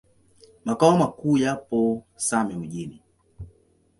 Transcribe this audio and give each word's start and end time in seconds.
Makao 0.65 0.97
makuu 0.97 1.37
yapo 1.37 2.03
Same 2.15 2.57
Mjini. 2.57 3.03